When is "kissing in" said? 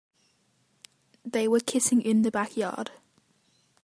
1.59-2.23